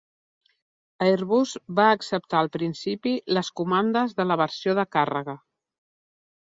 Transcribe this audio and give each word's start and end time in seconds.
Airbus 1.07 1.51
va 1.81 1.85
acceptar 1.97 2.39
al 2.41 2.51
principi 2.57 3.15
les 3.39 3.55
comandes 3.63 4.19
de 4.23 4.29
la 4.33 4.43
versió 4.45 4.79
de 4.83 4.89
càrrega. 4.99 5.39